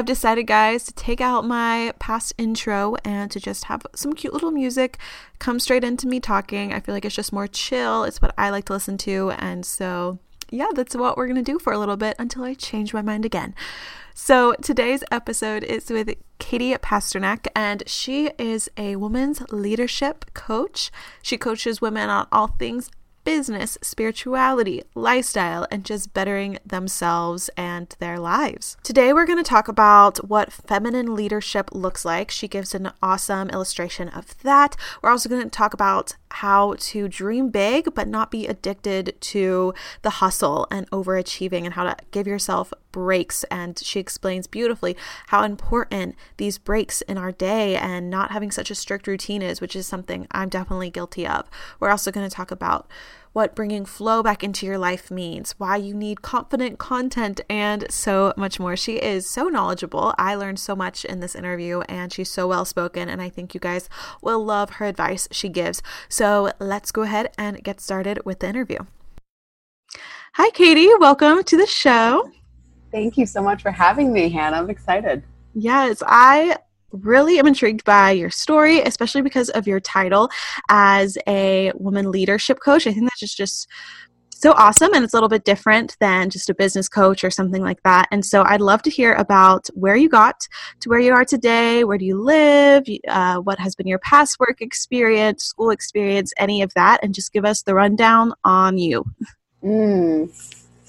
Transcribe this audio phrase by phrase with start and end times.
[0.00, 4.32] I've decided, guys, to take out my past intro and to just have some cute
[4.32, 4.96] little music
[5.38, 6.72] come straight into me talking.
[6.72, 8.04] I feel like it's just more chill.
[8.04, 9.32] It's what I like to listen to.
[9.32, 10.18] And so,
[10.48, 13.02] yeah, that's what we're going to do for a little bit until I change my
[13.02, 13.54] mind again.
[14.14, 20.90] So, today's episode is with Caty Pasternak, and she is a women's leadership coach.
[21.20, 22.90] She coaches women on all things
[23.24, 28.76] business, spirituality, lifestyle, and just bettering themselves and their lives.
[28.82, 32.30] Today, we're going to talk about what feminine leadership looks like.
[32.30, 34.76] She gives an awesome illustration of that.
[35.02, 39.74] We're also going to talk about how to dream big but not be addicted to
[40.02, 44.96] the hustle and overachieving and how to give yourself breaks and she explains beautifully
[45.28, 49.60] how important these breaks in our day and not having such a strict routine is
[49.60, 51.48] which is something I'm definitely guilty of.
[51.78, 52.88] We're also going to talk about
[53.32, 58.32] what bringing flow back into your life means, why you need confident content, and so
[58.36, 58.76] much more.
[58.76, 60.14] She is so knowledgeable.
[60.18, 63.54] I learned so much in this interview, and she's so well spoken, and I think
[63.54, 63.88] you guys
[64.20, 65.82] will love her advice she gives.
[66.08, 68.78] So let's go ahead and get started with the interview.
[70.34, 70.88] Hi, Caty.
[70.98, 72.30] Welcome to the show.
[72.90, 74.58] Thank you so much for having me, Hannah.
[74.58, 75.22] I'm excited.
[75.54, 76.56] Yes, I
[76.92, 80.28] really am intrigued by your story, especially because of your title
[80.68, 82.86] as a woman leadership coach.
[82.86, 83.68] I think that's just just
[84.40, 87.62] so awesome and it's a little bit different than just a business coach or something
[87.62, 88.08] like that.
[88.10, 90.46] And so I'd love to hear about where you got
[90.80, 91.84] to where you are today.
[91.84, 92.84] Where do you live?
[93.06, 97.34] Uh, what has been your past work experience, school experience, any of that, and just
[97.34, 99.04] give us the rundown on you.
[99.62, 100.30] Mm,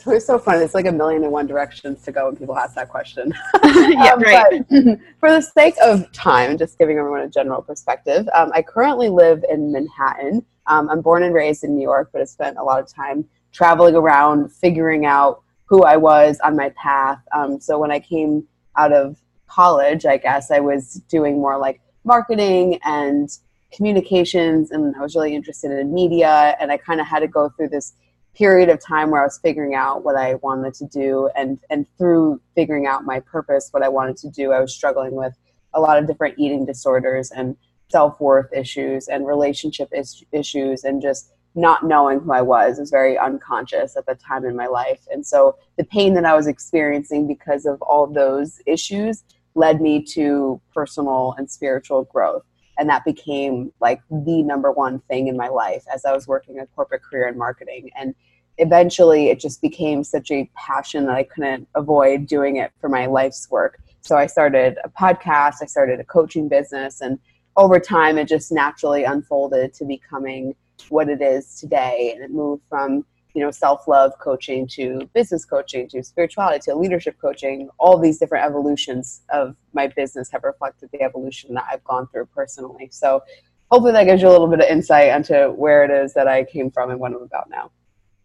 [0.07, 0.61] it's so fun.
[0.61, 3.33] It's like a million and one directions to go when people ask that question.
[3.63, 4.65] yeah, um, right.
[5.19, 9.43] for the sake of time, just giving everyone a general perspective, um, I currently live
[9.49, 10.45] in Manhattan.
[10.67, 13.25] Um, I'm born and raised in New York, but I spent a lot of time
[13.51, 17.19] traveling around, figuring out who I was on my path.
[17.33, 18.47] Um, so when I came
[18.77, 23.29] out of college, I guess I was doing more like marketing and
[23.71, 27.49] communications, and I was really interested in media, and I kind of had to go
[27.49, 27.93] through this
[28.35, 31.85] period of time where I was figuring out what I wanted to do and and
[31.97, 35.33] through figuring out my purpose what I wanted to do I was struggling with
[35.73, 37.55] a lot of different eating disorders and
[37.89, 42.77] self-worth issues and relationship is- issues and just not knowing who I was.
[42.77, 45.01] I was very unconscious at the time in my life.
[45.11, 50.01] And so the pain that I was experiencing because of all those issues led me
[50.01, 52.45] to personal and spiritual growth
[52.81, 56.59] and that became like the number one thing in my life as i was working
[56.59, 57.91] a corporate career in marketing.
[57.95, 58.15] And
[58.57, 63.05] eventually it just became such a passion that i couldn't avoid doing it for my
[63.05, 63.79] life's work.
[64.01, 67.19] So i started a podcast i started a coaching business and
[67.55, 70.55] over time it just naturally unfolded to becoming
[70.89, 72.11] what it is today.
[72.15, 77.15] And it moved from you know self-love coaching to business coaching to spirituality to leadership
[77.19, 82.07] coaching all these different evolutions of my business have reflected the evolution that i've gone
[82.11, 82.89] through personally.
[82.91, 83.21] So
[83.71, 86.43] hopefully that gives you a little bit of insight into where it is that i
[86.43, 87.71] came from and what i'm about now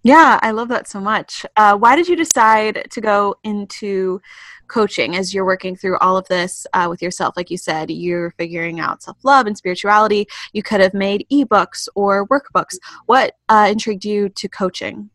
[0.07, 4.21] yeah i love that so much uh, why did you decide to go into
[4.69, 7.37] coaching as you're working through all of this uh, with yourself.
[7.37, 10.27] Like you said, you're figuring out self love and spirituality.
[10.53, 12.77] You could have made ebooks or workbooks.
[13.07, 15.11] What uh, intrigued you to coaching?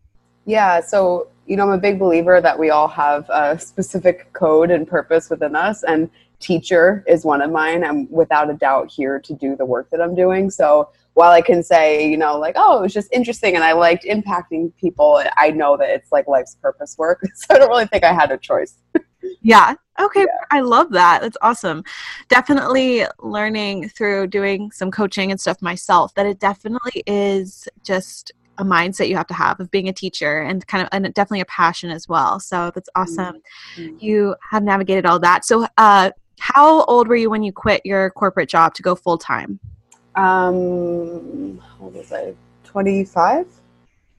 [0.45, 4.71] Yeah, so you know, I'm a big believer that we all have a specific code
[4.71, 6.09] and purpose within us, and
[6.41, 7.83] teacher is one of mine.
[7.83, 10.49] I'm without a doubt here to do the work that I'm doing.
[10.49, 13.73] So while I can say, you know, like, oh, it was just interesting and I
[13.73, 17.21] liked impacting people, I know that it's like life's purpose work.
[17.35, 18.75] So I don't really think I had a choice.
[19.41, 19.75] Yeah.
[19.99, 20.21] Okay.
[20.21, 20.45] Yeah.
[20.51, 21.21] I love that.
[21.21, 21.83] That's awesome.
[22.29, 28.63] Definitely learning through doing some coaching and stuff myself that it definitely is just a
[28.63, 31.45] mindset you have to have of being a teacher and kind of and definitely a
[31.45, 32.39] passion as well.
[32.39, 33.41] So that's awesome.
[33.75, 33.97] Mm-hmm.
[33.99, 35.45] You have navigated all that.
[35.45, 39.17] So uh how old were you when you quit your corporate job to go full
[39.17, 39.59] time?
[40.15, 42.33] Um what was I?
[42.63, 43.45] 25?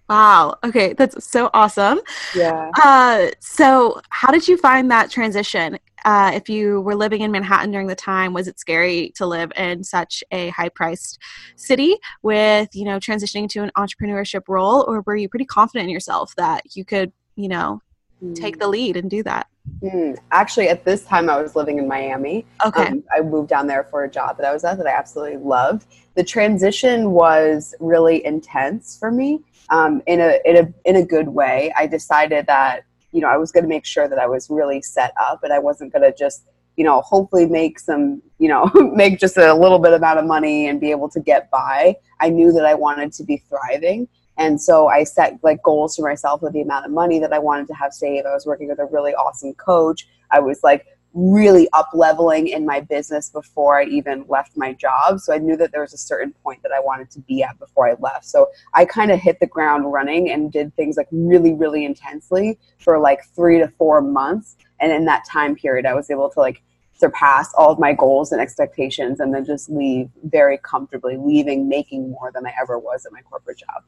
[0.09, 0.57] Wow.
[0.63, 2.01] Okay, that's so awesome.
[2.35, 2.71] Yeah.
[2.83, 5.79] Uh, so, how did you find that transition?
[6.05, 9.53] Uh, if you were living in Manhattan during the time, was it scary to live
[9.57, 11.19] in such a high-priced
[11.57, 15.91] city with you know transitioning to an entrepreneurship role, or were you pretty confident in
[15.91, 17.81] yourself that you could you know
[18.23, 18.35] mm.
[18.35, 19.47] take the lead and do that?
[19.83, 20.17] Mm.
[20.31, 22.47] Actually, at this time, I was living in Miami.
[22.65, 22.87] Okay.
[22.87, 25.39] Um, I moved down there for a job that I was at that I absolutely
[25.39, 25.87] loved.
[26.15, 31.29] The transition was really intense for me um, in a in a in a good
[31.29, 31.73] way.
[31.77, 34.83] I decided that you know I was going to make sure that I was really
[34.83, 36.45] set up, and I wasn't going to just
[36.77, 40.69] you know hopefully make some you know make just a little bit amount of money
[40.69, 41.97] and be able to get by.
[42.21, 44.09] I knew that I wanted to be thriving.
[44.43, 47.39] And so I set like goals for myself with the amount of money that I
[47.39, 48.27] wanted to have saved.
[48.27, 50.09] I was working with a really awesome coach.
[50.33, 50.85] I was like
[51.15, 55.21] really up leveling in my business before I even left my job.
[55.21, 57.57] So I knew that there was a certain point that I wanted to be at
[57.61, 58.25] before I left.
[58.25, 62.59] So I kind of hit the ground running and did things like really, really intensely
[62.81, 64.57] for like three to four months.
[64.81, 66.65] And in that time period, I was able to like
[66.95, 72.11] surpass all of my goals and expectations and then just leave very comfortably, leaving making
[72.11, 73.85] more than I ever was at my corporate job.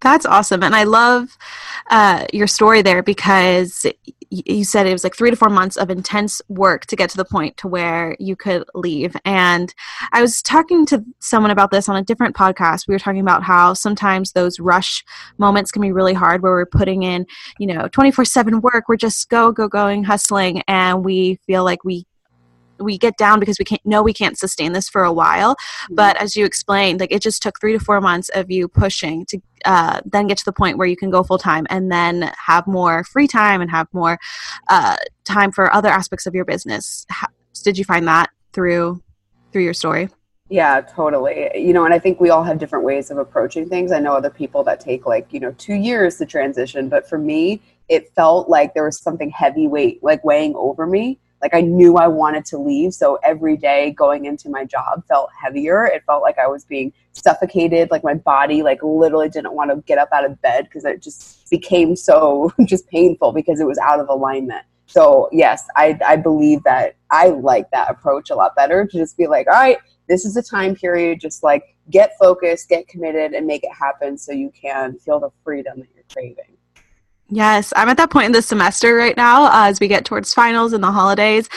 [0.00, 0.62] That's awesome.
[0.62, 1.36] And I love
[1.90, 3.86] uh, your story there because
[4.30, 7.16] you said it was like three to four months of intense work to get to
[7.16, 9.16] the point to where you could leave.
[9.24, 9.72] And
[10.12, 12.86] I was talking to someone about this on a different podcast.
[12.86, 15.04] We were talking about how sometimes those rush
[15.38, 17.26] moments can be really hard where we're putting in,
[17.58, 18.84] you know, 24 7 work.
[18.88, 20.62] We're just go, go, going, hustling.
[20.68, 22.06] And we feel like we
[22.78, 25.94] we get down because we can't know we can't sustain this for a while mm-hmm.
[25.94, 29.24] but as you explained like it just took three to four months of you pushing
[29.26, 32.30] to uh, then get to the point where you can go full time and then
[32.38, 34.18] have more free time and have more
[34.68, 37.26] uh, time for other aspects of your business How,
[37.64, 39.02] did you find that through
[39.52, 40.08] through your story
[40.48, 41.50] yeah, totally.
[41.56, 43.90] You know, and I think we all have different ways of approaching things.
[43.90, 47.18] I know other people that take like, you know, two years to transition, but for
[47.18, 51.96] me, it felt like there was something heavyweight like weighing over me like I knew
[51.96, 52.94] I wanted to leave.
[52.94, 55.86] So every day going into my job felt heavier.
[55.86, 57.90] It felt like I was being suffocated.
[57.90, 61.02] Like my body, like literally didn't want to get up out of bed because it
[61.02, 64.64] just became so just painful because it was out of alignment.
[64.86, 69.16] So yes, I, I believe that I like that approach a lot better to just
[69.16, 69.78] be like, all right,
[70.08, 71.20] this is a time period.
[71.20, 75.30] Just like get focused, get committed, and make it happen so you can feel the
[75.44, 76.55] freedom that you're craving.
[77.28, 80.32] Yes, I'm at that point in the semester right now uh, as we get towards
[80.32, 81.48] finals and the holidays.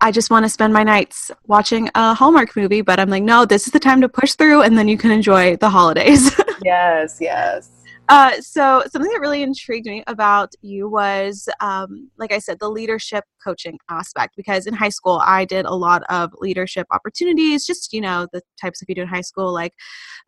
[0.00, 3.46] I just want to spend my nights watching a Hallmark movie, but I'm like, no,
[3.46, 6.30] this is the time to push through and then you can enjoy the holidays.
[6.62, 7.70] yes, yes.
[8.08, 12.68] Uh, so something that really intrigued me about you was, um, like I said, the
[12.68, 14.34] leadership coaching aspect.
[14.36, 18.42] Because in high school, I did a lot of leadership opportunities, just you know the
[18.60, 19.72] types of you do in high school, like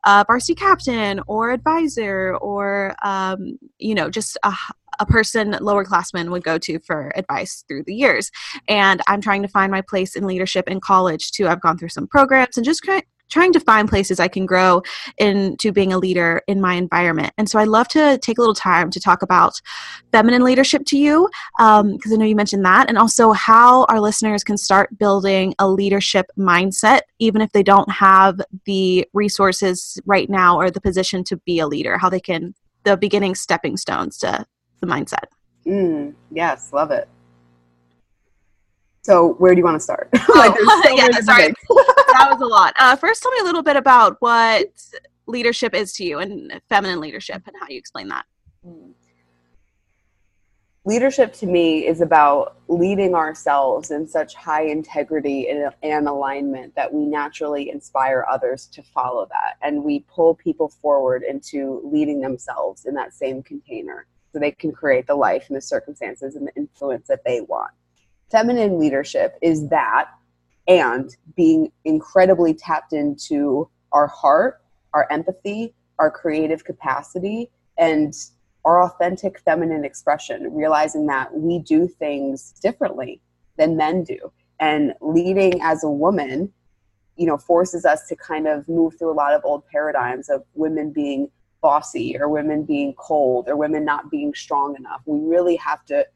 [0.04, 4.54] uh, varsity captain or advisor, or um, you know just a
[4.98, 8.30] a person lower classmen would go to for advice through the years.
[8.68, 11.48] And I'm trying to find my place in leadership in college too.
[11.48, 12.82] I've gone through some programs and just
[13.30, 14.82] trying to find places I can grow
[15.18, 17.32] into being a leader in my environment.
[17.38, 19.60] And so I'd love to take a little time to talk about
[20.12, 24.00] feminine leadership to you, because um, I know you mentioned that, and also how our
[24.00, 30.30] listeners can start building a leadership mindset, even if they don't have the resources right
[30.30, 34.18] now or the position to be a leader, how they can, the beginning stepping stones
[34.18, 34.46] to
[34.80, 35.24] the mindset.
[35.66, 37.08] Mm, yes, love it.
[39.06, 40.08] So where do you want to start?
[40.12, 41.46] like, oh, so yeah, sorry.
[41.68, 42.74] that was a lot.
[42.76, 44.66] Uh, first, tell me a little bit about what
[45.28, 48.24] leadership is to you and feminine leadership and how you explain that.
[48.64, 48.90] Hmm.
[50.84, 56.92] Leadership to me is about leading ourselves in such high integrity and, and alignment that
[56.92, 59.54] we naturally inspire others to follow that.
[59.62, 64.72] And we pull people forward into leading themselves in that same container so they can
[64.72, 67.70] create the life and the circumstances and the influence that they want
[68.30, 70.08] feminine leadership is that
[70.68, 74.60] and being incredibly tapped into our heart,
[74.94, 78.14] our empathy, our creative capacity, and
[78.64, 83.20] our authentic feminine expression, realizing that we do things differently
[83.56, 84.32] than men do.
[84.58, 86.52] And leading as a woman,
[87.16, 90.42] you know, forces us to kind of move through a lot of old paradigms of
[90.54, 91.30] women being
[91.62, 95.00] bossy or women being cold or women not being strong enough.
[95.06, 96.06] We really have to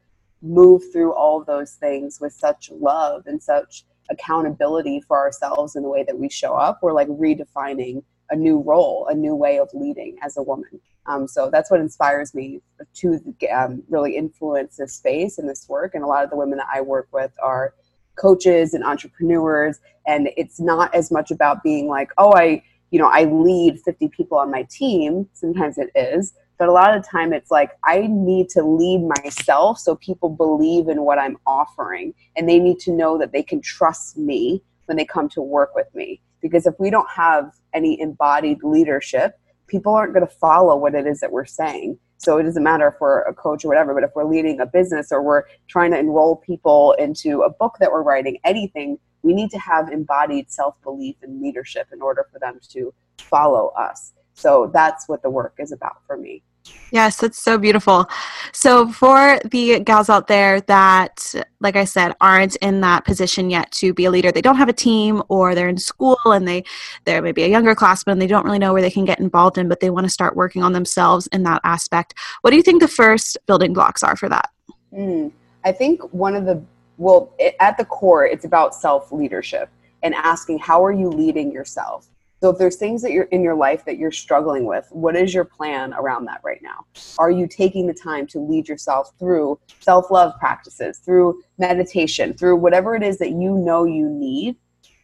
[0.41, 5.83] move through all of those things with such love and such accountability for ourselves in
[5.83, 9.59] the way that we show up we're like redefining a new role a new way
[9.59, 10.79] of leading as a woman.
[11.05, 12.61] Um, so that's what inspires me
[12.95, 13.19] to
[13.53, 15.95] um, really influence this space and this work.
[15.95, 17.75] And a lot of the women that i work with are
[18.15, 23.09] coaches and entrepreneurs and it's not as much about being like oh i you know
[23.11, 25.27] i lead 50 people on my team.
[25.33, 29.01] Sometimes it is but a lot of the time it's like i need to lead
[29.17, 33.41] myself so people believe in what i'm offering and they need to know that they
[33.41, 36.19] can trust me when they come to work with me.
[36.41, 41.07] Because if we don't have any embodied leadership people aren't going to follow what it
[41.07, 41.97] is that we're saying.
[42.17, 44.65] So it doesn't matter if we're a coach or whatever but if we're leading a
[44.65, 49.33] business or we're trying to enroll people into a book that we're writing anything we
[49.33, 54.13] need to have embodied self-belief and leadership in order for them to follow us.
[54.33, 56.43] So that's what the work is about for me
[56.91, 58.05] Yes, that's so beautiful.
[58.51, 63.71] So, for the gals out there that, like I said, aren't in that position yet
[63.73, 66.65] to be a leader, they don't have a team, or they're in school and they
[67.05, 69.69] they're maybe a younger classman, they don't really know where they can get involved in,
[69.69, 72.13] but they want to start working on themselves in that aspect.
[72.41, 74.49] What do you think the first building blocks are for that?
[74.93, 75.31] Mm,
[75.63, 76.61] I think one of the
[76.97, 79.69] well, it, at the core, it's about self leadership
[80.03, 82.10] and asking, how are you leading yourself?
[82.41, 85.31] So if there's things that you're in your life that you're struggling with, what is
[85.31, 86.85] your plan around that right now?
[87.19, 92.95] Are you taking the time to lead yourself through self-love practices, through meditation, through whatever
[92.95, 94.55] it is that you know you need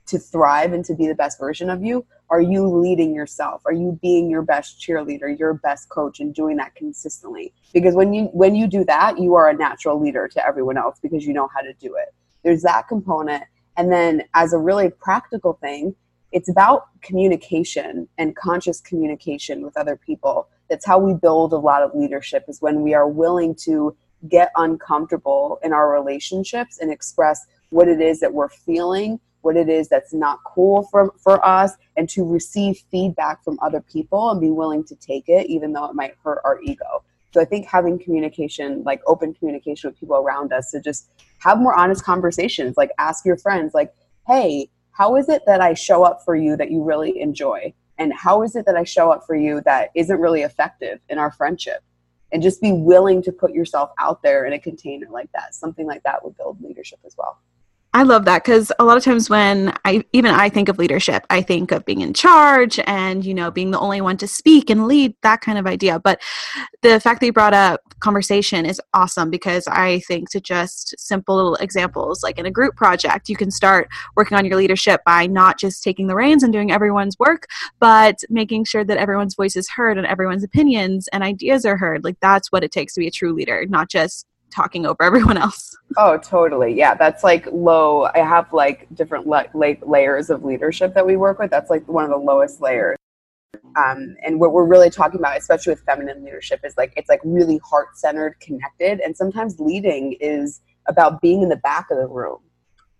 [0.08, 2.04] to thrive and to be the best version of you?
[2.32, 3.62] Are you leading yourself?
[3.68, 7.54] Are you being your best cheerleader, your best coach and doing that consistently?
[7.72, 10.98] Because when you when you do that, you are a natural leader to everyone else
[11.00, 12.16] because you know how to do it.
[12.44, 13.44] There's that component.
[13.78, 15.96] And then as a really practical thing,
[16.32, 20.50] it's about communication and conscious communication with other people.
[20.70, 23.96] That's how we build a lot of leadership is when we are willing to
[24.28, 29.70] get uncomfortable in our relationships and express what it is that we're feeling what it
[29.70, 34.42] is that's not cool for, for us and to receive feedback from other people and
[34.42, 37.04] be willing to take it even though it might hurt our ego
[37.34, 41.60] so i think having communication like open communication with people around us to just have
[41.60, 43.94] more honest conversations like ask your friends like
[44.28, 47.72] hey how is it that i show up for you that you really enjoy?
[48.00, 51.20] And how is it that i show up for you that isn't really effective in
[51.20, 51.84] our friendship?
[52.32, 55.54] And just be willing to put yourself out there in a container like that.
[55.54, 57.40] Something like that would build leadership as well
[57.98, 61.26] I love that because a lot of times when I even I think of leadership,
[61.32, 64.70] I think of being in charge and you know being the only one to speak
[64.70, 65.98] and lead that kind of idea.
[65.98, 66.22] But
[66.84, 71.38] the fact that you brought up conversation is awesome because I think to just simple
[71.38, 75.26] little examples like in a group project, you can start working on your leadership by
[75.26, 77.48] not just taking the reins and doing everyone's work,
[77.80, 82.04] but making sure that everyone's voice is heard and everyone's opinions and ideas are heard.
[82.04, 85.38] Like that's what it takes to be a true leader, not just talking over everyone
[85.38, 85.76] else.
[85.98, 86.74] Oh, totally.
[86.74, 88.06] Yeah, that's like low.
[88.14, 91.52] I have like different la- layers of leadership that we work with.
[91.52, 92.98] That's like one of the lowest layers.
[93.76, 97.22] Um, and what we're really talking about, especially with feminine leadership, is like it's like
[97.24, 102.08] really heart centered, connected, and sometimes leading is about being in the back of the
[102.08, 102.40] room,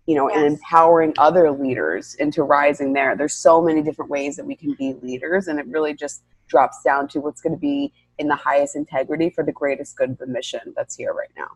[0.06, 0.38] you know, yes.
[0.38, 3.16] and empowering other leaders into rising there.
[3.16, 6.78] There's so many different ways that we can be leaders, and it really just drops
[6.84, 10.18] down to what's going to be in the highest integrity for the greatest good of
[10.18, 11.48] the mission that's here right now.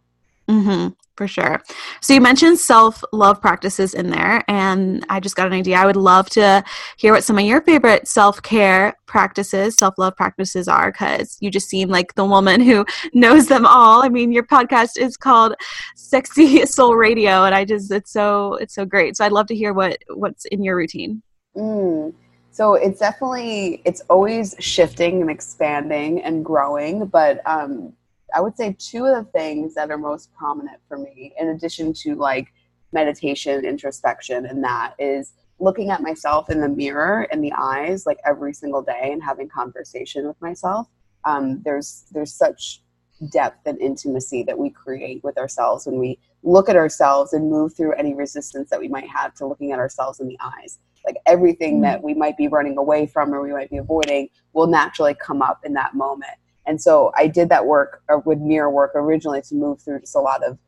[0.49, 1.63] Mm-hmm, for sure.
[2.01, 5.77] So you mentioned self love practices in there, and I just got an idea.
[5.77, 6.65] I would love to
[6.97, 11.51] hear what some of your favorite self care practices, self love practices are, because you
[11.51, 14.03] just seem like the woman who knows them all.
[14.03, 15.55] I mean, your podcast is called
[15.95, 19.17] Sexy Soul Radio, and I just it's so it's so great.
[19.17, 21.23] So I'd love to hear what what's in your routine.
[21.57, 22.15] Mm.
[22.53, 27.95] So it's definitely it's always shifting and expanding and growing, but um,
[28.35, 31.95] I would say two of the things that are most prominent for me, in addition
[31.95, 32.53] to like
[32.93, 38.19] meditation, introspection, and that is looking at myself in the mirror in the eyes like
[38.27, 40.89] every single day and having conversation with myself.
[41.25, 42.83] Um, there's there's such
[43.31, 47.75] depth and intimacy that we create with ourselves when we look at ourselves and move
[47.75, 50.79] through any resistance that we might have to looking at ourselves in the eyes.
[51.05, 51.83] Like everything mm-hmm.
[51.83, 55.43] that we might be running away from or we might be avoiding will naturally come
[55.43, 56.33] up in that moment.
[56.67, 60.15] And so i did that work uh, with mirror work originally to move through just
[60.15, 60.59] a lot of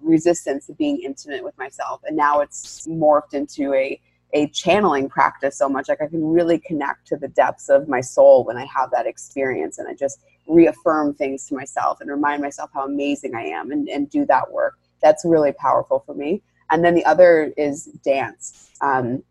[0.00, 2.02] resistance to being intimate with myself.
[2.04, 4.00] And now it's morphed into a
[4.34, 5.88] a channeling practice so much.
[5.88, 9.06] Like i can really connect to the depths of my soul when i have that
[9.06, 13.70] experience and i just reaffirm things to myself and remind myself how amazing i am
[13.70, 17.84] and, and do that work that's really powerful for me and then the other is
[18.04, 19.22] dance um,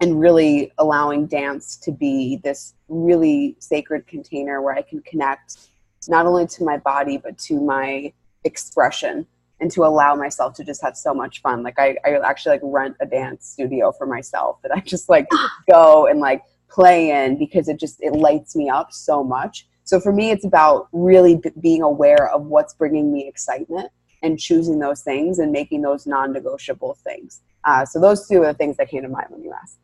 [0.00, 5.68] and really allowing dance to be this really sacred container where I can connect
[6.08, 8.12] not only to my body but to my
[8.44, 9.26] expression
[9.60, 11.62] and to allow myself to just have so much fun.
[11.62, 15.28] Like I, I actually like rent a dance studio for myself that I just like
[15.70, 19.66] go and like play in because it just it lights me up so much.
[19.84, 23.90] So for me, it's about really b- being aware of what's bringing me excitement
[24.22, 27.42] and choosing those things and making those non-negotiable things.
[27.64, 29.78] Uh, so those two are the things that came to mind when you asked.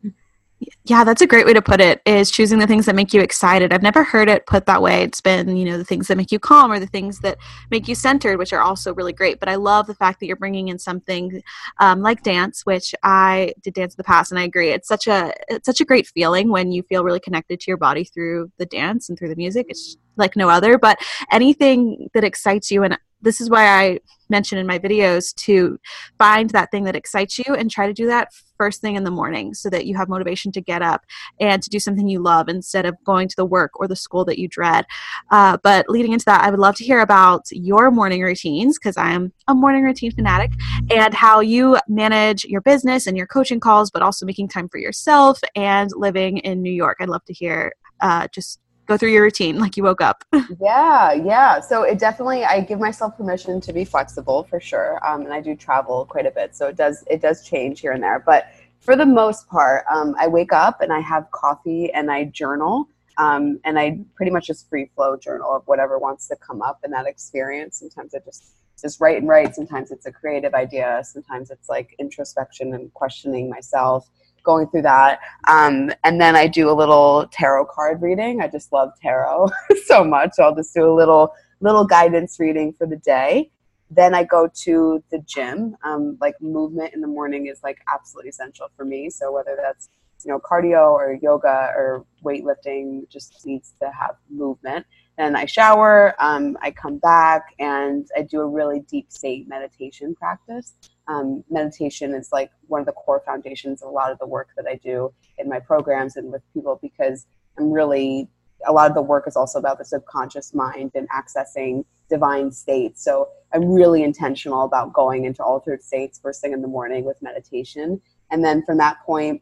[0.85, 2.01] Yeah, that's a great way to put it.
[2.05, 3.71] Is choosing the things that make you excited.
[3.71, 5.03] I've never heard it put that way.
[5.03, 7.37] It's been, you know, the things that make you calm or the things that
[7.69, 9.39] make you centered, which are also really great.
[9.39, 11.43] But I love the fact that you're bringing in something
[11.79, 14.71] um, like dance, which I did dance in the past, and I agree.
[14.71, 17.77] It's such a it's such a great feeling when you feel really connected to your
[17.77, 19.67] body through the dance and through the music.
[19.69, 20.79] It's like no other.
[20.79, 20.97] But
[21.31, 25.79] anything that excites you, and this is why I mention in my videos to
[26.17, 29.11] find that thing that excites you and try to do that first thing in the
[29.11, 31.05] morning so that you have motivation to get up
[31.39, 34.25] and to do something you love instead of going to the work or the school
[34.25, 34.85] that you dread.
[35.31, 38.97] Uh, but leading into that, I would love to hear about your morning routines because
[38.97, 40.51] I'm a morning routine fanatic
[40.91, 44.79] and how you manage your business and your coaching calls, but also making time for
[44.79, 46.97] yourself and living in New York.
[46.99, 50.23] I'd love to hear uh, just go through your routine like you woke up.
[50.59, 51.59] yeah, yeah.
[51.59, 55.41] So it definitely I give myself permission to be flexible for sure, um, and I
[55.41, 58.23] do travel quite a bit, so it does it does change here and there.
[58.25, 58.47] But
[58.79, 62.87] for the most part, um, I wake up and I have coffee and I journal.
[63.19, 66.79] Um, and I pretty much just free flow journal of whatever wants to come up
[66.85, 67.79] in that experience.
[67.79, 69.55] Sometimes I just just write and write.
[69.55, 71.01] Sometimes it's a creative idea.
[71.03, 74.07] Sometimes it's like introspection and questioning myself,
[74.47, 75.19] going through that.
[75.47, 78.41] Um, and then I do a little tarot card reading.
[78.41, 79.49] I just love tarot
[79.85, 80.31] so much.
[80.33, 83.51] So I'll just do a little little guidance reading for the day.
[83.91, 85.75] Then I go to the gym.
[85.83, 89.09] Um, like movement in the morning is like absolutely essential for me.
[89.09, 89.89] So whether that's
[90.25, 94.85] you know cardio or yoga or weightlifting, just needs to have movement.
[95.17, 100.15] Then I shower, um, I come back, and I do a really deep state meditation
[100.15, 100.73] practice.
[101.07, 104.49] Um, meditation is like one of the core foundations of a lot of the work
[104.57, 107.25] that I do in my programs and with people because
[107.57, 108.29] I'm really,
[108.67, 113.03] a lot of the work is also about the subconscious mind and accessing divine states.
[113.03, 117.21] So I'm really intentional about going into altered states first thing in the morning with
[117.21, 118.01] meditation.
[118.29, 119.41] And then from that point,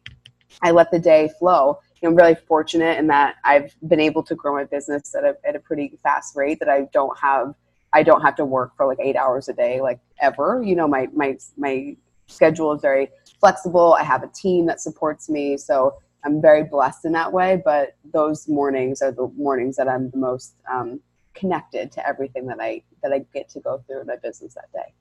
[0.62, 1.80] I let the day flow.
[2.06, 5.56] I'm really fortunate in that I've been able to grow my business at a, at
[5.56, 7.54] a pretty fast rate that I don't have
[7.92, 10.62] I don't have to work for like eight hours a day like ever.
[10.62, 11.96] You know, my my my
[12.26, 13.08] schedule is very
[13.40, 13.96] flexible.
[13.98, 17.62] I have a team that supports me, so I'm very blessed in that way.
[17.64, 21.00] But those mornings are the mornings that I'm the most um,
[21.34, 24.72] connected to everything that I that I get to go through in my business that
[24.72, 24.92] day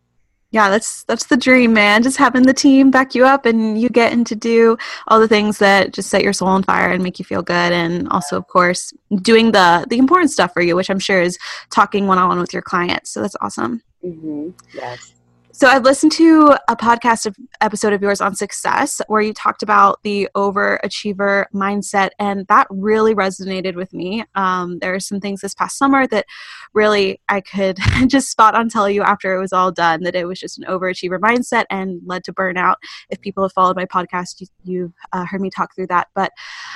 [0.52, 2.04] yeah that's that's the dream man.
[2.04, 5.60] Just having the team back you up and you getting to do all the things
[5.60, 7.72] that just set your soul on fire and make you feel good.
[7.72, 11.38] And also of course doing the the important stuff for you which i'm sure is
[11.70, 13.12] talking one-on-one with your clients.
[13.12, 13.82] So that's awesome.
[14.04, 14.50] Mm-hmm.
[14.74, 15.14] yes
[15.58, 19.64] so I've listened to a podcast of, episode of yours on success where you talked
[19.64, 24.26] about the overachiever mindset, and that really resonated with me.
[24.36, 26.26] Um, there are some things this past summer that
[26.74, 27.78] really I could
[28.08, 30.66] just spot on tell you after it was all done that it was just an
[30.66, 32.76] overachiever mindset and led to burnout.
[33.10, 36.10] If people have followed my podcast, you, you've uh, heard me talk through that.
[36.16, 36.34] But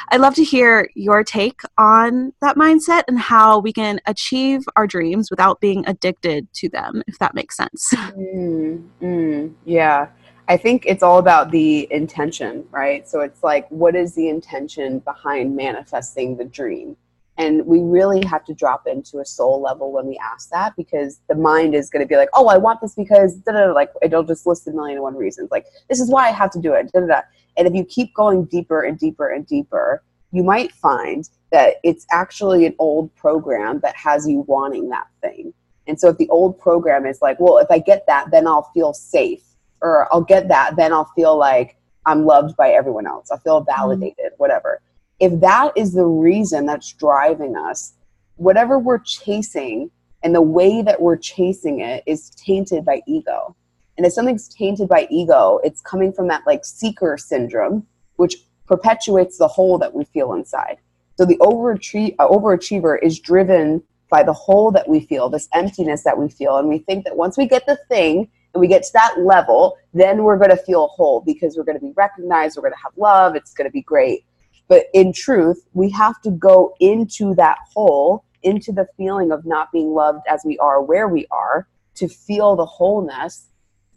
[0.08, 4.88] I'd love to hear your take on that mindset and how we can achieve our
[4.88, 7.94] dreams without being addicted to them, if that makes sense.
[7.94, 8.69] Mm.
[9.02, 10.08] Mm, yeah.
[10.48, 13.08] I think it's all about the intention, right?
[13.08, 16.98] So it's like, what is the intention behind manifesting the dream?
[17.38, 21.22] And we really have to drop into a soul level when we ask that because
[21.30, 24.24] the mind is going to be like, oh, I want this because, da-da-da, like, it'll
[24.24, 25.50] just list a million and one reasons.
[25.50, 26.92] Like, this is why I have to do it.
[26.92, 27.22] Da-da-da.
[27.56, 32.06] And if you keep going deeper and deeper and deeper, you might find that it's
[32.12, 35.54] actually an old program that has you wanting that thing.
[35.90, 38.70] And so if the old program is like, well, if I get that, then I'll
[38.74, 39.44] feel safe,
[39.82, 41.76] or I'll get that, then I'll feel like
[42.06, 43.32] I'm loved by everyone else.
[43.32, 44.36] I'll feel validated, mm-hmm.
[44.38, 44.82] whatever.
[45.20, 47.94] If that is the reason that's driving us,
[48.36, 49.90] whatever we're chasing
[50.24, 53.56] and the way that we're chasing it is tainted by ego.
[53.98, 57.86] And if something's tainted by ego, it's coming from that like seeker syndrome,
[58.18, 58.36] which
[58.68, 60.78] perpetuates the hole that we feel inside.
[61.18, 66.04] So the overachie- uh, overachiever is driven by the hole that we feel, this emptiness
[66.04, 66.58] that we feel.
[66.58, 69.78] And we think that once we get the thing and we get to that level,
[69.94, 72.84] then we're going to feel whole because we're going to be recognized, we're going to
[72.84, 74.26] have love, it's going to be great.
[74.68, 79.72] But in truth, we have to go into that hole, into the feeling of not
[79.72, 83.48] being loved as we are, where we are, to feel the wholeness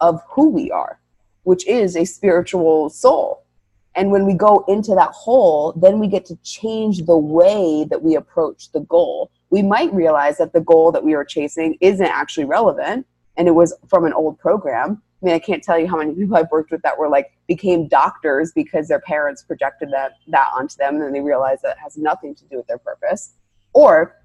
[0.01, 0.99] of who we are,
[1.45, 3.45] which is a spiritual soul.
[3.95, 8.03] And when we go into that hole, then we get to change the way that
[8.03, 12.07] we approach the goal we might realize that the goal that we were chasing isn't
[12.07, 15.03] actually relevant and it was from an old program.
[15.23, 17.33] I mean, I can't tell you how many people I've worked with that were like
[17.47, 21.99] became doctors because their parents projected that that onto them and they realized that has
[21.99, 23.35] nothing to do with their purpose.
[23.75, 24.17] Or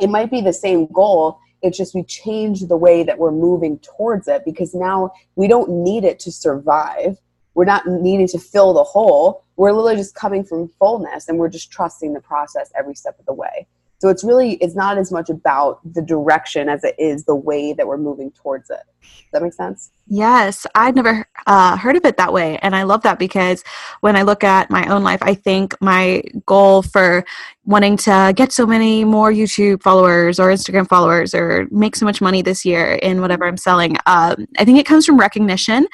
[0.00, 3.78] it might be the same goal, it's just we change the way that we're moving
[3.78, 7.18] towards it because now we don't need it to survive.
[7.54, 9.44] We're not needing to fill the hole.
[9.54, 13.26] We're literally just coming from fullness and we're just trusting the process every step of
[13.26, 13.68] the way.
[14.02, 17.72] So it's really it's not as much about the direction as it is the way
[17.72, 18.80] that we're moving towards it.
[19.00, 19.92] Does that make sense?
[20.08, 23.62] Yes, I've never uh, heard of it that way, and I love that because
[24.00, 27.24] when I look at my own life, I think my goal for
[27.64, 32.20] wanting to get so many more YouTube followers or Instagram followers or make so much
[32.20, 35.86] money this year in whatever I'm selling, um, I think it comes from recognition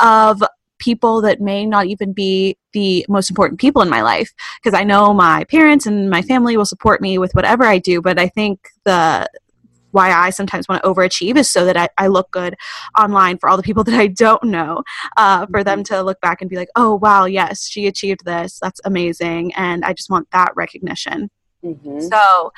[0.00, 0.40] of
[0.78, 4.84] people that may not even be the most important people in my life because I
[4.84, 8.28] know my parents and my family will support me with whatever I do, but I
[8.28, 9.28] think the
[9.96, 12.54] why I sometimes want to overachieve is so that I, I look good
[12.98, 14.82] online for all the people that I don't know,
[15.16, 18.58] uh, for them to look back and be like, oh, wow, yes, she achieved this.
[18.60, 19.54] That's amazing.
[19.54, 21.30] And I just want that recognition.
[21.64, 22.00] Mm-hmm.
[22.00, 22.52] So,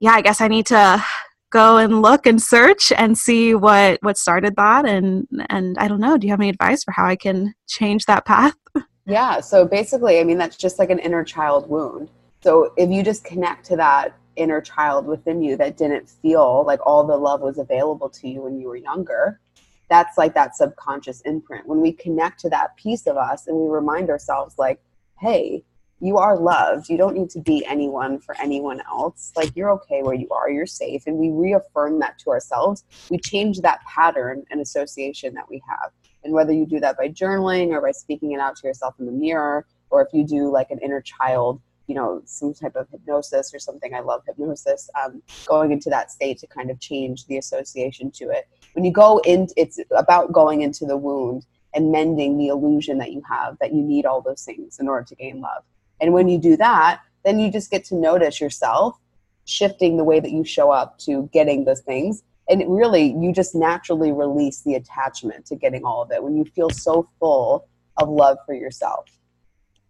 [0.00, 1.04] yeah, I guess I need to
[1.50, 6.00] go and look and search and see what what started that and and I don't
[6.00, 8.54] know, do you have any advice for how I can change that path?
[9.10, 12.10] Yeah, so basically, I mean that's just like an inner child wound.
[12.42, 16.80] So if you just connect to that inner child within you that didn't feel like
[16.84, 19.40] all the love was available to you when you were younger,
[19.88, 21.66] that's like that subconscious imprint.
[21.66, 24.80] When we connect to that piece of us and we remind ourselves like,
[25.20, 25.64] hey,
[26.00, 26.88] you are loved.
[26.88, 29.32] You don't need to be anyone for anyone else.
[29.34, 30.50] Like you're okay where you are.
[30.50, 31.02] You're safe.
[31.06, 32.84] And we reaffirm that to ourselves.
[33.10, 35.90] We change that pattern and association that we have.
[36.24, 39.06] And whether you do that by journaling or by speaking it out to yourself in
[39.06, 42.86] the mirror, or if you do like an inner child, you know, some type of
[42.90, 43.94] hypnosis or something.
[43.94, 44.90] I love hypnosis.
[45.02, 48.46] Um, going into that state to kind of change the association to it.
[48.74, 53.12] When you go in, it's about going into the wound and mending the illusion that
[53.12, 55.64] you have that you need all those things in order to gain love
[56.00, 58.98] and when you do that, then you just get to notice yourself
[59.44, 62.22] shifting the way that you show up to getting those things.
[62.48, 66.44] And really, you just naturally release the attachment to getting all of it when you
[66.44, 69.06] feel so full of love for yourself.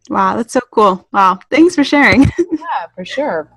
[0.09, 1.07] Wow, that's so cool.
[1.13, 2.23] Wow, thanks for sharing.
[2.39, 3.51] yeah, for sure.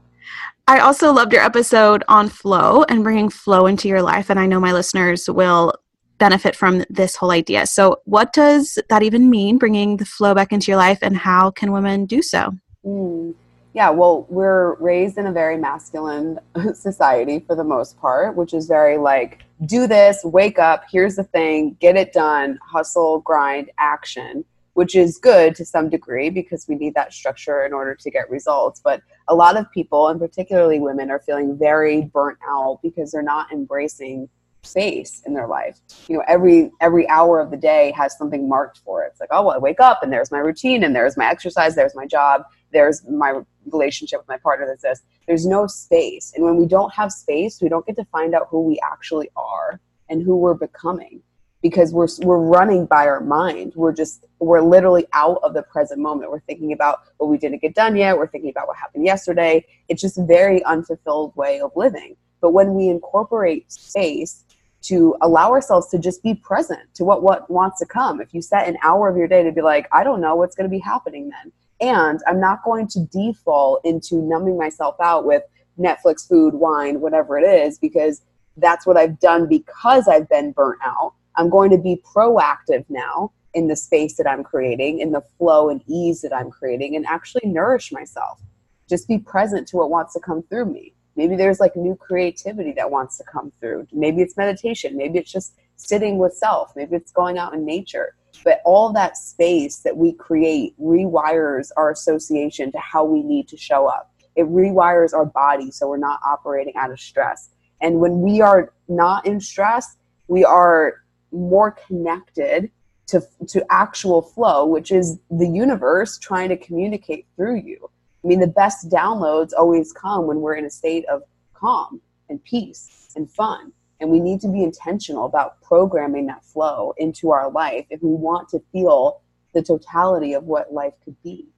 [0.68, 4.30] I also loved your episode on flow and bringing flow into your life.
[4.30, 5.74] And I know my listeners will
[6.22, 7.66] benefit from this whole idea.
[7.66, 11.50] So, what does that even mean, bringing the flow back into your life, and how
[11.50, 12.52] can women do so?
[12.86, 13.34] Mm.
[13.74, 16.40] Yeah, well, we're raised in a very masculine
[16.74, 21.24] society for the most part, which is very like, do this, wake up, here's the
[21.24, 26.76] thing, get it done, hustle, grind, action, which is good to some degree because we
[26.76, 28.82] need that structure in order to get results.
[28.84, 33.24] But a lot of people, and particularly women, are feeling very burnt out because they're
[33.24, 34.28] not embracing
[34.64, 35.80] space in their life.
[36.08, 39.10] You know, every every hour of the day has something marked for it.
[39.12, 41.76] It's like, oh, well, I wake up and there's my routine and there's my exercise,
[41.76, 45.02] there's my job, there's my relationship with my partner that's this.
[45.28, 46.34] There's no space.
[46.36, 49.30] And when we don't have space, we don't get to find out who we actually
[49.36, 51.22] are and who we're becoming
[51.62, 53.74] because we're we're running by our mind.
[53.76, 56.32] We're just we're literally out of the present moment.
[56.32, 58.18] We're thinking about what we didn't get done yet.
[58.18, 59.66] We're thinking about what happened yesterday.
[59.88, 62.16] It's just a very unfulfilled way of living.
[62.42, 64.46] But when we incorporate space
[64.84, 68.20] to allow ourselves to just be present to what what wants to come.
[68.20, 70.56] If you set an hour of your day to be like, I don't know what's
[70.56, 71.52] going to be happening then.
[71.82, 75.44] And I'm not going to default into numbing myself out with
[75.80, 78.22] Netflix, food, wine, whatever it is, because
[78.58, 81.14] that's what I've done because I've been burnt out.
[81.36, 85.70] I'm going to be proactive now in the space that I'm creating, in the flow
[85.70, 88.40] and ease that I'm creating, and actually nourish myself.
[88.88, 90.94] Just be present to what wants to come through me.
[91.16, 93.88] Maybe there's like new creativity that wants to come through.
[93.92, 94.96] Maybe it's meditation.
[94.96, 96.72] Maybe it's just sitting with self.
[96.76, 98.16] Maybe it's going out in nature.
[98.44, 103.58] But all that space that we create rewires our association to how we need to
[103.58, 104.14] show up.
[104.36, 107.50] It rewires our body so we're not operating out of stress.
[107.82, 109.98] And when we are not in stress,
[110.28, 112.72] we are more connected
[113.08, 117.90] to, to actual flow, which is the universe trying to communicate through you.
[118.24, 122.44] I mean, the best downloads always come when we're in a state of calm and
[122.44, 123.72] peace and fun.
[124.00, 128.12] And we need to be intentional about programming that flow into our life if we
[128.12, 129.22] want to feel
[129.54, 131.51] the totality of what life could be.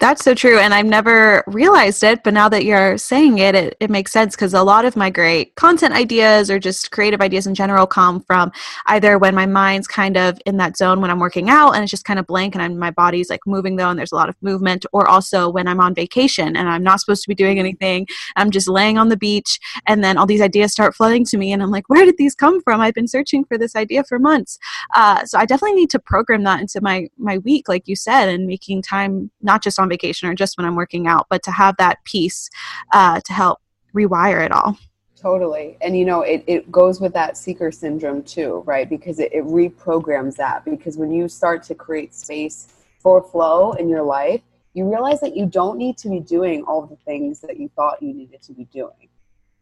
[0.00, 0.60] That's so true.
[0.60, 4.36] And I've never realized it, but now that you're saying it, it, it makes sense
[4.36, 8.20] because a lot of my great content ideas or just creative ideas in general come
[8.20, 8.52] from
[8.86, 11.90] either when my mind's kind of in that zone when I'm working out and it's
[11.90, 14.28] just kind of blank and I'm, my body's like moving though and there's a lot
[14.28, 17.58] of movement, or also when I'm on vacation and I'm not supposed to be doing
[17.58, 18.06] anything.
[18.36, 21.52] I'm just laying on the beach and then all these ideas start flooding to me
[21.52, 22.80] and I'm like, where did these come from?
[22.80, 24.60] I've been searching for this idea for months.
[24.94, 28.28] Uh, so I definitely need to program that into my, my week, like you said,
[28.28, 31.42] and making time not just on on vacation or just when I'm working out, but
[31.44, 32.50] to have that piece
[32.92, 33.58] uh, to help
[33.94, 34.78] rewire it all.
[35.16, 35.76] Totally.
[35.80, 38.88] And you know, it, it goes with that seeker syndrome too, right?
[38.88, 40.64] Because it, it reprograms that.
[40.64, 42.68] Because when you start to create space
[43.00, 44.42] for flow in your life,
[44.74, 48.00] you realize that you don't need to be doing all the things that you thought
[48.00, 49.08] you needed to be doing.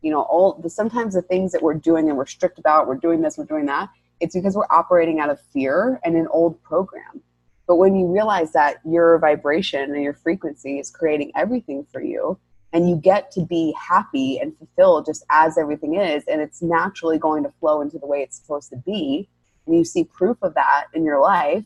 [0.02, 2.96] You know, all the sometimes the things that we're doing and we're strict about, we're
[2.96, 3.88] doing this, we're doing that,
[4.20, 7.22] it's because we're operating out of fear and an old program.
[7.66, 12.38] But when you realize that your vibration and your frequency is creating everything for you,
[12.72, 17.18] and you get to be happy and fulfilled just as everything is, and it's naturally
[17.18, 19.28] going to flow into the way it's supposed to be,
[19.66, 21.64] and you see proof of that in your life,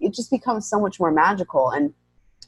[0.00, 1.70] it just becomes so much more magical.
[1.70, 1.92] And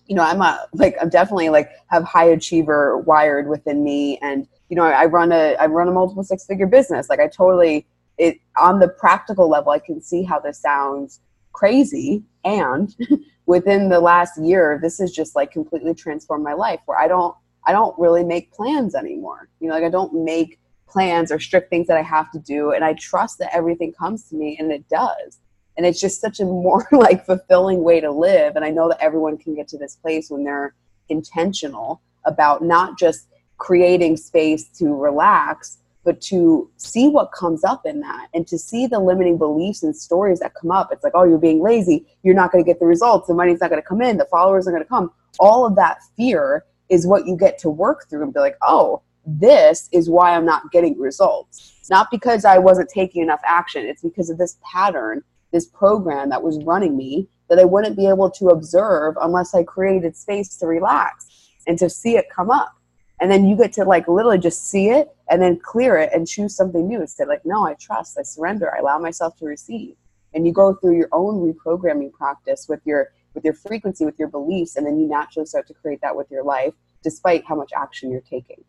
[0.06, 4.46] you know, I'm a like I'm definitely like have high achiever wired within me, and
[4.68, 7.08] you know, I run a I run a multiple six figure business.
[7.08, 7.86] Like I totally
[8.18, 11.20] it on the practical level, I can see how this sounds
[11.56, 12.94] crazy and
[13.46, 17.34] within the last year this has just like completely transformed my life where i don't
[17.66, 19.48] I don't really make plans anymore.
[19.60, 22.70] You know, like I don't make plans or strict things that I have to do.
[22.70, 25.38] And I trust that everything comes to me and it does.
[25.76, 28.54] And it's just such a more like fulfilling way to live.
[28.56, 30.74] And I know that everyone can get to this place when they're
[31.08, 33.26] intentional about not just
[33.58, 38.86] creating space to relax, but to see what comes up in that and to see
[38.86, 40.90] the limiting beliefs and stories that come up.
[40.92, 42.06] It's like, oh, you're being lazy.
[42.22, 43.26] You're not going to get the results.
[43.26, 44.16] The money's not going to come in.
[44.16, 45.10] The followers are going to come.
[45.40, 49.02] All of that fear is what you get to work through and be like, oh,
[49.26, 51.74] this is why I'm not getting results.
[51.90, 53.84] not because I wasn't taking enough action.
[53.84, 58.06] It's because of this pattern, this program that was running me that I wouldn't be
[58.06, 62.72] able to observe unless I created space to relax and to see it come up.
[63.20, 66.26] And then you get to like literally just see it and then clear it and
[66.26, 67.00] choose something new.
[67.00, 69.96] Instead, like, no, I trust, I surrender, I allow myself to receive.
[70.34, 74.28] And you go through your own reprogramming practice with your with your frequency, with your
[74.28, 77.70] beliefs, and then you naturally start to create that with your life, despite how much
[77.76, 78.64] action you're taking.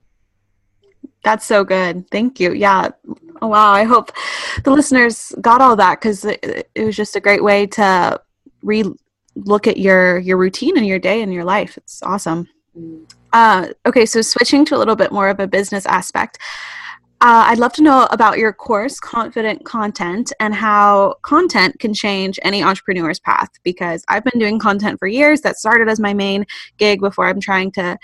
[1.24, 2.10] That's so good.
[2.12, 2.54] Thank you.
[2.54, 2.90] Yeah.
[3.42, 3.72] Oh, wow.
[3.72, 4.12] I hope
[4.64, 8.20] the listeners got all that because it, it was just a great way to
[8.62, 8.84] re
[9.36, 11.78] look at your your routine and your day and your life.
[11.78, 12.48] It's awesome.
[12.78, 13.17] Mm-hmm.
[13.34, 16.40] Uh, okay, so switching to a little bit more of a business aspect.
[17.20, 22.40] Uh, I'd love to know about your course, Confident Content, and how content can change
[22.44, 23.50] any entrepreneur's path.
[23.64, 25.42] Because I've been doing content for years.
[25.42, 26.46] That started as my main
[26.78, 27.98] gig before I'm trying to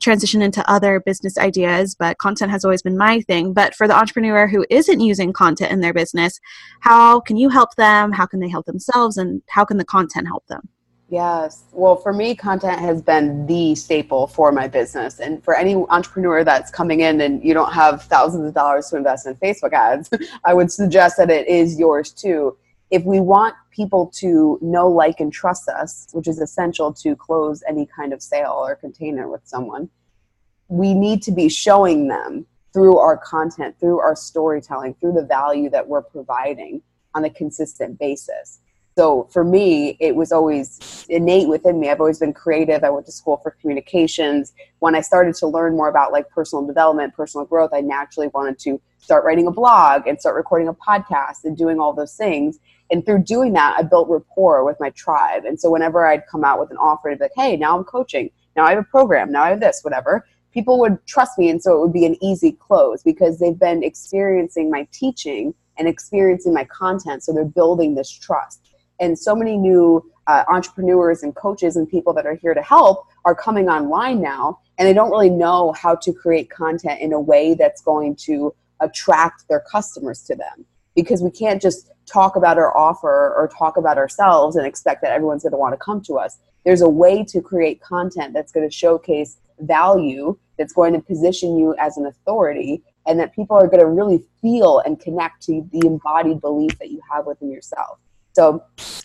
[0.00, 3.52] transition into other business ideas, but content has always been my thing.
[3.52, 6.40] But for the entrepreneur who isn't using content in their business,
[6.80, 8.12] how can you help them?
[8.12, 9.18] How can they help themselves?
[9.18, 10.68] And how can the content help them?
[11.08, 11.64] Yes.
[11.72, 15.20] Well, for me, content has been the staple for my business.
[15.20, 18.96] And for any entrepreneur that's coming in and you don't have thousands of dollars to
[18.96, 20.10] invest in Facebook ads,
[20.44, 22.56] I would suggest that it is yours too.
[22.90, 27.62] If we want people to know, like, and trust us, which is essential to close
[27.68, 29.90] any kind of sale or container with someone,
[30.68, 35.70] we need to be showing them through our content, through our storytelling, through the value
[35.70, 36.82] that we're providing
[37.14, 38.60] on a consistent basis.
[38.96, 41.90] So for me, it was always innate within me.
[41.90, 42.84] I've always been creative.
[42.84, 44.52] I went to school for communications.
[44.78, 48.58] When I started to learn more about like personal development, personal growth, I naturally wanted
[48.60, 52.60] to start writing a blog and start recording a podcast and doing all those things.
[52.90, 55.44] And through doing that, I built rapport with my tribe.
[55.44, 57.84] And so whenever I'd come out with an offer, I'd be like, hey, now I'm
[57.84, 58.30] coaching.
[58.54, 59.32] Now I have a program.
[59.32, 60.24] Now I have this, whatever.
[60.52, 61.50] People would trust me.
[61.50, 65.88] And so it would be an easy close because they've been experiencing my teaching and
[65.88, 67.24] experiencing my content.
[67.24, 68.73] So they're building this trust.
[69.00, 73.06] And so many new uh, entrepreneurs and coaches and people that are here to help
[73.24, 77.20] are coming online now and they don't really know how to create content in a
[77.20, 82.58] way that's going to attract their customers to them because we can't just talk about
[82.58, 86.00] our offer or talk about ourselves and expect that everyone's going to want to come
[86.02, 86.38] to us.
[86.64, 91.56] There's a way to create content that's going to showcase value, that's going to position
[91.56, 95.68] you as an authority, and that people are going to really feel and connect to
[95.72, 97.98] the embodied belief that you have within yourself.
[98.34, 98.64] So,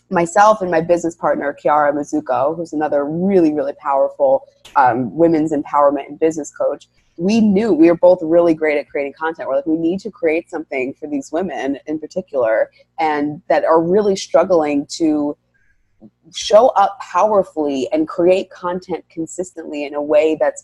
[0.10, 6.08] myself and my business partner, Kiara Mizuko, who's another really, really powerful um, women's empowerment
[6.08, 6.88] and business coach,
[7.18, 9.48] we knew we were both really great at creating content.
[9.48, 13.82] We're like, we need to create something for these women in particular and that are
[13.82, 15.38] really struggling to
[16.34, 20.64] show up powerfully and create content consistently in a way that's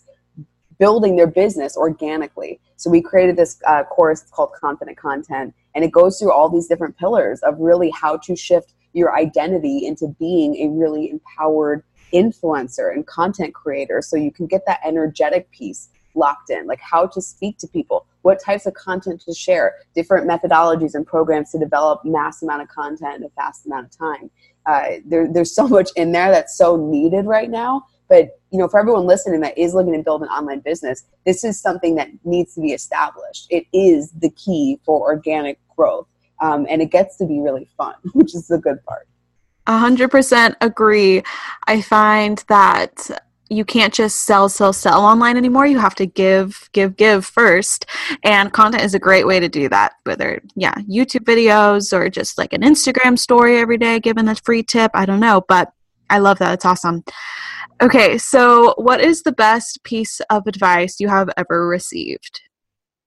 [0.78, 2.60] building their business organically.
[2.76, 6.66] So we created this uh, course called Confident Content, and it goes through all these
[6.66, 11.84] different pillars of really how to shift your identity into being a really empowered
[12.14, 17.06] influencer and content creator so you can get that energetic piece locked in, like how
[17.06, 21.58] to speak to people, what types of content to share, different methodologies and programs to
[21.58, 24.30] develop mass amount of content in a fast amount of time.
[24.64, 27.84] Uh, there, there's so much in there that's so needed right now.
[28.08, 31.44] But you know, for everyone listening that is looking to build an online business, this
[31.44, 33.46] is something that needs to be established.
[33.50, 36.06] It is the key for organic growth,
[36.40, 39.08] um, and it gets to be really fun, which is the good part.
[39.66, 41.22] A hundred percent agree.
[41.66, 43.10] I find that
[43.48, 47.86] you can't just sell sell sell online anymore you have to give give give first
[48.24, 52.38] and content is a great way to do that whether yeah youtube videos or just
[52.38, 55.72] like an instagram story every day giving a free tip i don't know but
[56.10, 57.04] i love that it's awesome
[57.82, 62.40] okay so what is the best piece of advice you have ever received?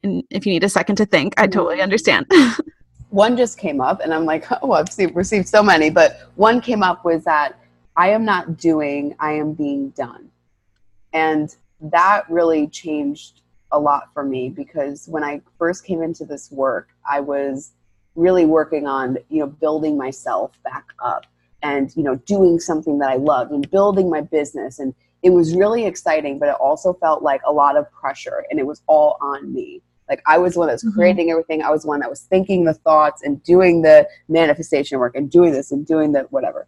[0.03, 2.25] And if you need a second to think i totally understand.
[3.09, 6.83] One just came up and i'm like oh i've received so many but one came
[6.83, 7.59] up was that
[7.99, 10.29] I am not doing, I am being done.
[11.11, 13.41] And that really changed
[13.73, 17.73] a lot for me because when I first came into this work, I was
[18.15, 21.25] really working on, you know, building myself back up
[21.61, 25.53] and, you know, doing something that I loved and building my business and it was
[25.55, 29.17] really exciting, but it also felt like a lot of pressure and it was all
[29.21, 29.81] on me.
[30.07, 30.97] Like I was the one that was mm-hmm.
[30.97, 31.61] creating everything.
[31.61, 35.29] I was the one that was thinking the thoughts and doing the manifestation work and
[35.29, 36.67] doing this and doing the whatever.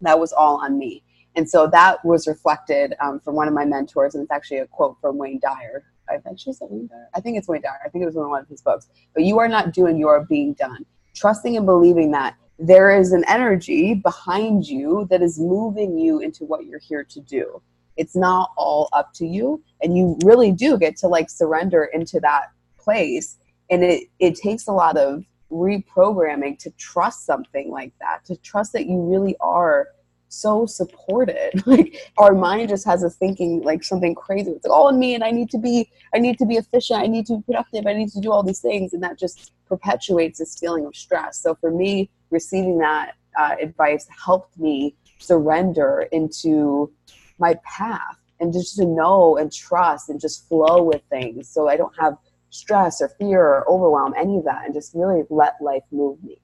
[0.00, 1.02] That was all on me.
[1.34, 4.66] And so that was reflected um, from one of my mentors, and it's actually a
[4.66, 5.84] quote from Wayne Dyer.
[6.08, 7.08] I actually said Wayne Dyer.
[7.14, 7.80] I think it's Wayne Dyer.
[7.84, 8.88] I think it was in one of his books.
[9.14, 10.84] But you are not doing, you are being done.
[11.14, 16.44] Trusting and believing that there is an energy behind you that is moving you into
[16.44, 17.60] what you're here to do.
[17.96, 22.20] It's not all up to you, and you really do get to like surrender into
[22.20, 22.46] that
[22.78, 23.36] place.
[23.70, 28.72] And it it takes a lot of reprogramming to trust something like that, to trust
[28.72, 29.88] that you really are
[30.32, 31.50] so supported.
[31.66, 34.50] Like our mind just has us thinking like something crazy.
[34.50, 37.00] It's like all in me and I need to be I need to be efficient,
[37.00, 39.52] I need to be productive, I need to do all these things and that just
[39.66, 41.38] perpetuates this feeling of stress.
[41.38, 46.90] So for me, receiving that uh, advice helped me surrender into
[47.38, 51.76] my path and just to know and trust and just flow with things so I
[51.76, 52.16] don't have
[52.50, 56.38] stress or fear or overwhelm, any of that, and just really let life move me.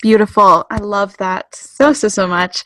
[0.00, 0.66] Beautiful.
[0.70, 2.64] I love that so, so, so much.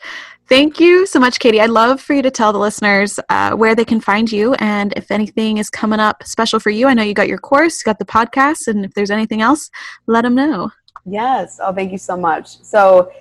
[0.49, 1.59] Thank you so much, Caty.
[1.59, 4.93] I'd love for you to tell the listeners uh, where they can find you and
[4.95, 6.87] if anything is coming up special for you.
[6.87, 9.69] I know you got your course, you got the podcast, and if there's anything else,
[10.07, 10.71] let them know.
[11.07, 11.59] Yes.
[11.63, 12.61] Oh, thank you so much.
[12.61, 13.11] So,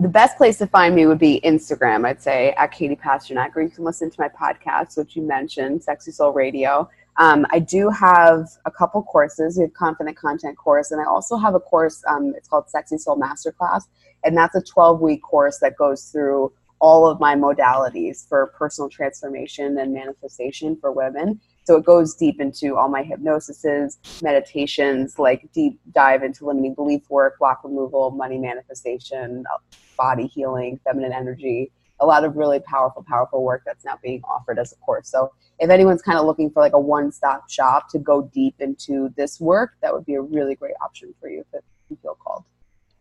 [0.00, 3.60] the best place to find me would be Instagram, I'd say, at Caty Pasternak, or
[3.60, 6.88] you can listen to my podcast, which you mentioned, Sexy Soul Radio.
[7.18, 9.58] Um, I do have a couple courses.
[9.58, 12.02] We have Confident Content course, and I also have a course.
[12.08, 13.82] Um, it's called Sexy Soul Masterclass,
[14.24, 18.88] and that's a 12 week course that goes through all of my modalities for personal
[18.88, 21.38] transformation and manifestation for women.
[21.64, 27.08] So it goes deep into all my hypnosises, meditations, like deep dive into limiting belief
[27.08, 29.44] work, block removal, money manifestation,
[29.96, 34.58] body healing, feminine energy, a lot of really powerful, powerful work that's now being offered
[34.58, 35.08] as a course.
[35.08, 39.08] So if anyone's kind of looking for like a one-stop shop to go deep into
[39.16, 42.44] this work, that would be a really great option for you if you feel called.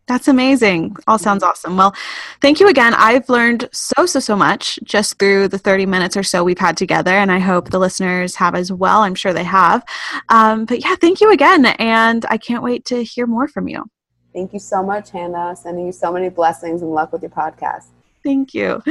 [0.07, 0.97] That's amazing.
[1.07, 1.77] All sounds awesome.
[1.77, 1.95] Well,
[2.41, 2.93] thank you again.
[2.93, 6.75] I've learned so, so, so much just through the 30 minutes or so we've had
[6.75, 9.01] together, and I hope the listeners have as well.
[9.01, 9.83] I'm sure they have.
[10.29, 11.65] Um, but yeah, thank you again.
[11.65, 13.85] And I can't wait to hear more from you.
[14.33, 15.55] Thank you so much, Hannah.
[15.55, 17.85] Sending you so many blessings and luck with your podcast.
[18.23, 18.81] Thank you.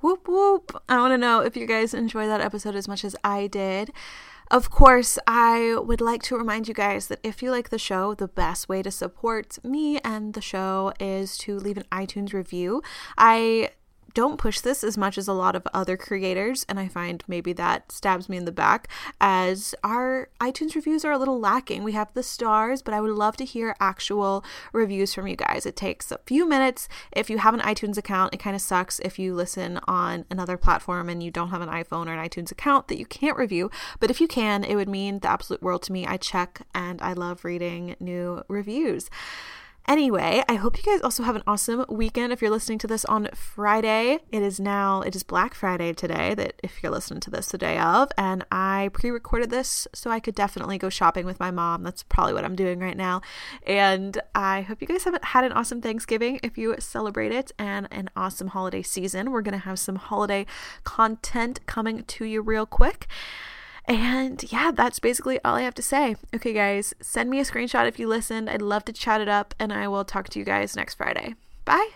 [0.00, 0.82] Whoop whoop.
[0.88, 3.92] I want to know if you guys enjoyed that episode as much as I did.
[4.50, 8.14] Of course, I would like to remind you guys that if you like the show,
[8.14, 12.82] the best way to support me and the show is to leave an iTunes review.
[13.16, 13.70] I
[14.14, 17.52] don't push this as much as a lot of other creators, and I find maybe
[17.54, 18.88] that stabs me in the back
[19.20, 21.84] as our iTunes reviews are a little lacking.
[21.84, 25.66] We have the stars, but I would love to hear actual reviews from you guys.
[25.66, 26.88] It takes a few minutes.
[27.12, 30.56] If you have an iTunes account, it kind of sucks if you listen on another
[30.56, 33.70] platform and you don't have an iPhone or an iTunes account that you can't review.
[33.98, 36.06] But if you can, it would mean the absolute world to me.
[36.06, 39.10] I check and I love reading new reviews.
[39.88, 42.32] Anyway, I hope you guys also have an awesome weekend.
[42.32, 46.32] If you're listening to this on Friday, it is now it is Black Friday today.
[46.34, 50.20] That if you're listening to this the day of, and I pre-recorded this so I
[50.20, 51.82] could definitely go shopping with my mom.
[51.82, 53.20] That's probably what I'm doing right now.
[53.66, 57.88] And I hope you guys have had an awesome Thanksgiving if you celebrate it, and
[57.90, 59.32] an awesome holiday season.
[59.32, 60.46] We're gonna have some holiday
[60.84, 63.08] content coming to you real quick.
[63.90, 66.14] And yeah, that's basically all I have to say.
[66.32, 68.48] Okay, guys, send me a screenshot if you listened.
[68.48, 71.34] I'd love to chat it up, and I will talk to you guys next Friday.
[71.64, 71.88] Bye.